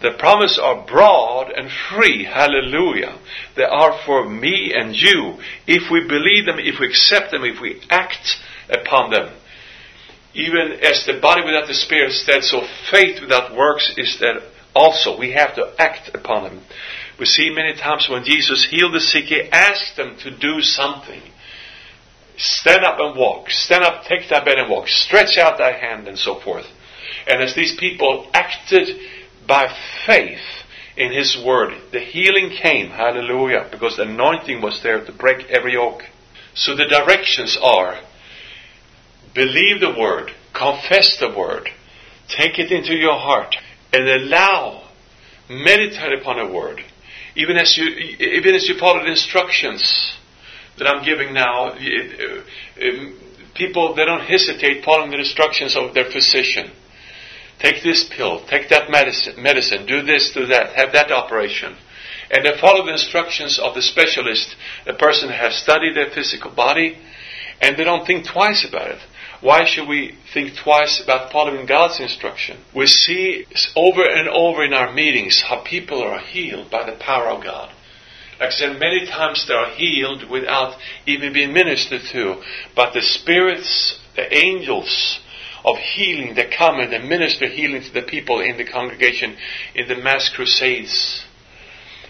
The 0.00 0.12
promises 0.18 0.60
are 0.62 0.86
broad 0.86 1.50
and 1.50 1.68
free. 1.90 2.24
Hallelujah. 2.24 3.18
They 3.56 3.64
are 3.64 3.98
for 4.06 4.28
me 4.28 4.72
and 4.74 4.94
you. 4.94 5.38
If 5.66 5.90
we 5.90 6.06
believe 6.06 6.46
them, 6.46 6.58
if 6.58 6.78
we 6.78 6.86
accept 6.86 7.32
them, 7.32 7.44
if 7.44 7.60
we 7.60 7.82
act 7.90 8.36
upon 8.70 9.10
them. 9.10 9.34
Even 10.34 10.78
as 10.82 11.04
the 11.04 11.18
body 11.20 11.42
without 11.44 11.66
the 11.66 11.74
spirit 11.74 12.10
is 12.10 12.24
dead, 12.24 12.44
so 12.44 12.62
faith 12.90 13.20
without 13.20 13.56
works 13.56 13.92
is 13.96 14.16
dead 14.20 14.36
also. 14.74 15.18
We 15.18 15.32
have 15.32 15.56
to 15.56 15.74
act 15.78 16.14
upon 16.14 16.44
them. 16.44 16.60
We 17.18 17.26
see 17.26 17.50
many 17.50 17.74
times 17.74 18.08
when 18.08 18.22
Jesus 18.22 18.68
healed 18.70 18.94
the 18.94 19.00
sick, 19.00 19.24
he 19.24 19.42
asked 19.50 19.96
them 19.96 20.16
to 20.22 20.30
do 20.30 20.60
something. 20.60 21.22
Stand 22.36 22.84
up 22.84 23.00
and 23.00 23.18
walk. 23.18 23.50
Stand 23.50 23.82
up, 23.82 24.04
take 24.04 24.28
thy 24.28 24.44
bed 24.44 24.58
and 24.58 24.70
walk. 24.70 24.86
Stretch 24.86 25.36
out 25.38 25.58
thy 25.58 25.72
hand 25.72 26.06
and 26.06 26.16
so 26.16 26.38
forth. 26.38 26.66
And 27.26 27.42
as 27.42 27.56
these 27.56 27.74
people 27.80 28.30
acted 28.32 28.96
by 29.48 29.74
faith 30.06 30.38
in 30.96 31.12
his 31.12 31.42
word, 31.44 31.72
the 31.90 32.00
healing 32.00 32.50
came. 32.50 32.90
Hallelujah. 32.90 33.68
Because 33.70 33.96
the 33.96 34.02
anointing 34.02 34.60
was 34.60 34.82
there 34.82 35.04
to 35.04 35.12
break 35.12 35.46
every 35.48 35.72
yoke. 35.72 36.02
So 36.54 36.76
the 36.76 36.86
directions 36.86 37.58
are 37.60 38.00
believe 39.34 39.80
the 39.80 39.94
word, 39.98 40.32
confess 40.52 41.18
the 41.18 41.30
word, 41.30 41.68
take 42.28 42.58
it 42.58 42.72
into 42.72 42.94
your 42.94 43.14
heart, 43.14 43.54
and 43.92 44.08
allow, 44.08 44.88
meditate 45.48 46.20
upon 46.20 46.44
the 46.44 46.52
word. 46.52 46.82
Even 47.36 47.56
as 47.56 47.76
you, 47.76 47.86
even 48.18 48.54
as 48.54 48.68
you 48.68 48.76
follow 48.78 49.00
the 49.00 49.10
instructions 49.10 50.12
that 50.76 50.88
I'm 50.88 51.04
giving 51.04 51.32
now, 51.32 51.76
people 53.54 53.94
they 53.94 54.04
don't 54.04 54.24
hesitate 54.24 54.84
following 54.84 55.12
the 55.12 55.18
instructions 55.18 55.76
of 55.76 55.94
their 55.94 56.10
physician. 56.10 56.72
Take 57.58 57.82
this 57.82 58.08
pill, 58.14 58.46
take 58.46 58.68
that 58.68 58.90
medicine, 58.90 59.42
medicine, 59.42 59.86
do 59.86 60.02
this, 60.02 60.32
do 60.32 60.46
that, 60.46 60.74
have 60.74 60.92
that 60.92 61.10
operation. 61.10 61.76
And 62.30 62.44
they 62.44 62.60
follow 62.60 62.84
the 62.84 62.92
instructions 62.92 63.58
of 63.58 63.74
the 63.74 63.82
specialist, 63.82 64.54
the 64.86 64.92
person 64.94 65.28
who 65.28 65.34
has 65.34 65.56
studied 65.56 65.96
their 65.96 66.10
physical 66.10 66.50
body, 66.50 66.98
and 67.60 67.76
they 67.76 67.84
don't 67.84 68.06
think 68.06 68.26
twice 68.26 68.66
about 68.68 68.90
it. 68.90 69.00
Why 69.40 69.64
should 69.64 69.88
we 69.88 70.16
think 70.34 70.56
twice 70.56 71.00
about 71.02 71.32
following 71.32 71.66
God's 71.66 72.00
instruction? 72.00 72.58
We 72.74 72.86
see 72.86 73.46
over 73.76 74.02
and 74.02 74.28
over 74.28 74.64
in 74.64 74.72
our 74.72 74.92
meetings 74.92 75.42
how 75.48 75.62
people 75.64 76.02
are 76.02 76.18
healed 76.18 76.70
by 76.70 76.88
the 76.88 76.96
power 76.96 77.28
of 77.28 77.42
God. 77.44 77.72
Like 78.40 78.50
I 78.50 78.52
said, 78.52 78.78
many 78.78 79.06
times 79.06 79.46
they 79.46 79.54
are 79.54 79.70
healed 79.70 80.28
without 80.30 80.76
even 81.06 81.32
being 81.32 81.52
ministered 81.52 82.02
to. 82.12 82.42
But 82.74 82.94
the 82.94 83.02
spirits, 83.02 84.00
the 84.14 84.32
angels 84.32 85.20
of 85.64 85.76
healing 85.78 86.34
that 86.36 86.50
come 86.50 86.80
and 86.80 86.92
they 86.92 86.98
minister 86.98 87.48
healing 87.48 87.82
to 87.82 87.92
the 87.92 88.02
people 88.02 88.40
in 88.40 88.56
the 88.56 88.64
congregation 88.64 89.36
in 89.74 89.88
the 89.88 89.96
mass 89.96 90.28
crusades. 90.28 91.24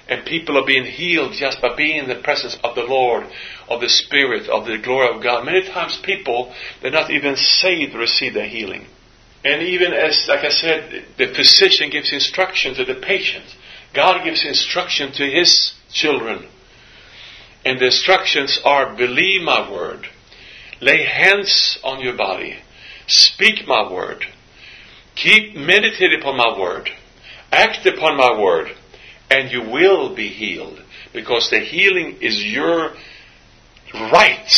And 0.09 0.25
people 0.25 0.57
are 0.57 0.67
being 0.67 0.87
healed 0.87 1.33
just 1.35 1.61
by 1.61 1.75
being 1.77 1.99
in 1.99 2.09
the 2.09 2.23
presence 2.23 2.57
of 2.65 2.75
the 2.75 2.85
Lord, 2.85 3.27
of 3.69 3.81
the 3.81 3.91
Spirit, 3.91 4.49
of 4.49 4.67
the 4.67 4.79
glory 4.79 5.15
of 5.15 5.23
God. 5.23 5.45
Many 5.45 5.69
times 5.69 6.01
people, 6.03 6.55
they're 6.81 6.91
not 6.91 7.11
even 7.11 7.37
saved 7.37 7.93
to 7.93 7.99
receive 7.99 8.33
the 8.33 8.45
healing. 8.45 8.87
And 9.45 9.63
even 9.63 9.93
as, 9.93 10.27
like 10.29 10.45
I 10.45 10.49
said, 10.49 11.05
the 11.17 11.33
physician 11.35 11.91
gives 11.91 12.13
instruction 12.13 12.75
to 12.75 12.85
the 12.85 12.95
patient, 12.95 13.45
God 13.95 14.25
gives 14.25 14.45
instruction 14.45 15.13
to 15.13 15.25
His 15.25 15.73
children. 15.91 16.49
And 17.65 17.79
the 17.79 17.87
instructions 17.87 18.61
are 18.65 18.97
believe 18.97 19.43
my 19.43 19.71
word, 19.71 20.07
lay 20.81 21.05
hands 21.05 21.79
on 21.85 22.01
your 22.01 22.17
body, 22.17 22.59
speak 23.09 23.66
my 23.66 23.90
word, 23.90 24.25
keep 25.16 25.57
meditating 25.57 26.21
upon 26.21 26.37
my 26.37 26.59
word, 26.59 26.90
act 27.51 27.87
upon 27.87 28.16
my 28.16 28.38
word, 28.38 28.68
and 29.31 29.51
you 29.51 29.62
will 29.62 30.14
be 30.14 30.29
healed. 30.29 30.83
Because 31.12 31.51
the 31.51 31.61
healing 31.61 32.18
is 32.21 32.44
your 32.44 32.92
right. 33.94 34.51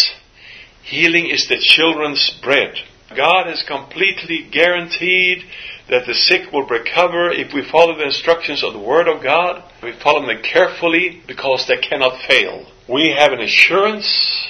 Healing 0.82 1.30
is 1.30 1.46
the 1.48 1.58
children's 1.60 2.38
bread. 2.42 2.74
God 3.16 3.46
has 3.46 3.62
completely 3.66 4.48
guaranteed 4.50 5.44
that 5.88 6.06
the 6.06 6.14
sick 6.14 6.52
will 6.52 6.66
recover 6.66 7.30
if 7.30 7.52
we 7.52 7.68
follow 7.68 7.96
the 7.96 8.04
instructions 8.04 8.62
of 8.62 8.72
the 8.72 8.78
Word 8.78 9.08
of 9.08 9.22
God. 9.22 9.64
We 9.82 9.92
follow 9.92 10.24
them 10.24 10.42
carefully 10.42 11.22
because 11.26 11.66
they 11.66 11.78
cannot 11.78 12.20
fail. 12.26 12.66
We 12.88 13.14
have 13.16 13.32
an 13.32 13.40
assurance 13.40 14.48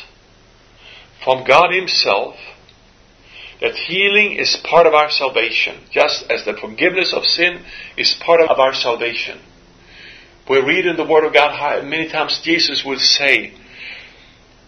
from 1.25 1.45
God 1.47 1.73
Himself 1.73 2.37
that 3.61 3.75
healing 3.75 4.39
is 4.39 4.57
part 4.65 4.87
of 4.87 4.95
our 4.95 5.11
salvation, 5.11 5.77
just 5.91 6.25
as 6.31 6.45
the 6.45 6.55
forgiveness 6.55 7.13
of 7.13 7.25
sin 7.25 7.63
is 7.97 8.15
part 8.25 8.41
of 8.41 8.59
our 8.59 8.75
salvation. 8.75 9.39
We 10.49 10.61
read 10.61 10.87
in 10.87 10.97
the 10.97 11.05
Word 11.05 11.25
of 11.25 11.35
God 11.35 11.57
how 11.57 11.83
many 11.83 12.09
times 12.09 12.41
Jesus 12.43 12.83
would 12.85 12.99
say, 12.99 13.53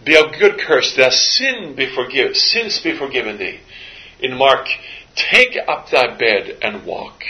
Be 0.05 0.15
of 0.15 0.39
good 0.39 0.59
courage, 0.59 0.95
that 0.95 1.11
sin 1.11 1.75
be 1.75 1.93
forgiven, 1.93 2.35
sins 2.35 2.79
be 2.83 2.97
forgiven 2.97 3.37
thee. 3.37 3.59
In 4.19 4.37
Mark, 4.37 4.67
take 5.15 5.57
up 5.67 5.89
thy 5.89 6.15
bed 6.15 6.59
and 6.61 6.85
walk. 6.85 7.23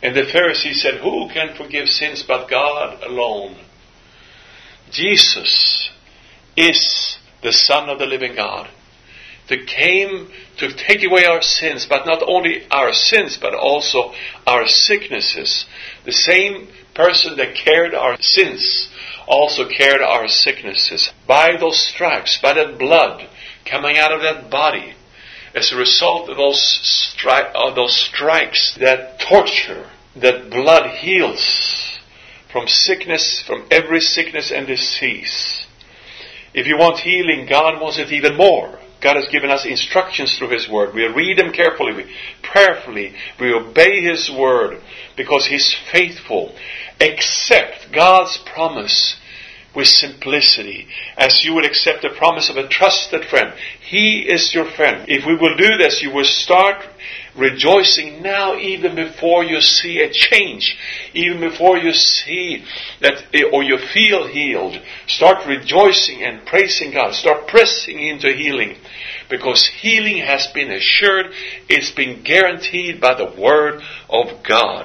And 0.00 0.16
the 0.16 0.22
Pharisee 0.22 0.74
said, 0.74 1.00
Who 1.00 1.28
can 1.28 1.56
forgive 1.56 1.88
sins 1.88 2.24
but 2.26 2.48
God 2.48 3.02
alone? 3.02 3.56
Jesus 4.90 5.90
is 6.56 7.18
the 7.42 7.52
Son 7.52 7.88
of 7.88 7.98
the 7.98 8.06
living 8.06 8.36
God 8.36 8.70
that 9.48 9.66
came 9.66 10.28
to 10.58 10.72
take 10.72 11.04
away 11.04 11.24
our 11.24 11.42
sins, 11.42 11.86
but 11.88 12.06
not 12.06 12.22
only 12.26 12.66
our 12.70 12.92
sins, 12.92 13.38
but 13.40 13.54
also 13.54 14.12
our 14.46 14.66
sicknesses. 14.66 15.66
The 16.04 16.12
same 16.12 16.68
person 16.94 17.36
that 17.36 17.54
carried 17.54 17.94
our 17.94 18.16
sins 18.20 18.90
also 19.26 19.68
carried 19.68 20.02
our 20.02 20.28
sicknesses. 20.28 21.10
By 21.26 21.56
those 21.58 21.78
stripes, 21.78 22.38
by 22.40 22.54
that 22.54 22.78
blood 22.78 23.28
coming 23.64 23.96
out 23.96 24.12
of 24.12 24.22
that 24.22 24.50
body, 24.50 24.94
as 25.54 25.72
a 25.72 25.76
result 25.76 26.28
of 26.30 26.36
those, 26.36 26.60
stri- 26.82 27.52
of 27.54 27.74
those 27.74 27.94
strikes, 27.94 28.76
that 28.80 29.20
torture, 29.20 29.90
that 30.16 30.50
blood 30.50 30.90
heals 30.98 31.98
from 32.50 32.66
sickness, 32.66 33.42
from 33.46 33.66
every 33.70 34.00
sickness 34.00 34.50
and 34.50 34.66
disease. 34.66 35.66
If 36.54 36.66
you 36.66 36.76
want 36.76 37.00
healing, 37.00 37.46
God 37.48 37.80
wants 37.80 37.98
it 37.98 38.12
even 38.12 38.36
more. 38.36 38.78
God 39.02 39.16
has 39.16 39.28
given 39.28 39.50
us 39.50 39.66
instructions 39.66 40.36
through 40.36 40.50
His 40.50 40.68
Word. 40.68 40.94
We 40.94 41.04
read 41.06 41.38
them 41.38 41.52
carefully, 41.52 41.92
we 41.92 42.14
prayerfully, 42.42 43.14
we 43.40 43.52
obey 43.52 44.02
His 44.02 44.30
Word 44.30 44.80
because 45.16 45.46
He's 45.46 45.74
faithful. 45.90 46.54
Accept 47.00 47.92
God's 47.92 48.38
promise. 48.54 49.16
with 49.74 49.86
simplicity, 49.86 50.86
as 51.16 51.44
you 51.44 51.54
would 51.54 51.64
accept 51.64 52.02
the 52.02 52.10
promise 52.10 52.50
of 52.50 52.56
a 52.56 52.68
trusted 52.68 53.24
friend. 53.24 53.54
He 53.80 54.20
is 54.20 54.52
your 54.54 54.70
friend. 54.70 55.06
If 55.08 55.24
we 55.26 55.34
will 55.34 55.56
do 55.56 55.78
this, 55.78 56.02
you 56.02 56.12
will 56.12 56.24
start 56.24 56.84
rejoicing 57.36 58.22
now 58.22 58.56
even 58.56 58.94
before 58.94 59.44
you 59.44 59.60
see 59.60 60.00
a 60.00 60.10
change, 60.12 60.76
even 61.14 61.40
before 61.40 61.78
you 61.78 61.92
see 61.92 62.64
that 63.00 63.24
eh, 63.32 63.44
or 63.52 63.62
you 63.62 63.78
feel 63.78 64.26
healed. 64.26 64.80
Start 65.06 65.46
rejoicing 65.46 66.22
and 66.22 66.46
praising 66.46 66.92
God. 66.92 67.14
Start 67.14 67.46
pressing 67.46 68.00
into 68.00 68.32
healing 68.32 68.76
because 69.32 69.66
healing 69.66 70.18
has 70.18 70.46
been 70.48 70.70
assured, 70.70 71.32
it's 71.68 71.90
been 71.90 72.22
guaranteed 72.22 73.00
by 73.00 73.14
the 73.14 73.32
Word 73.40 73.80
of 74.10 74.42
God. 74.46 74.80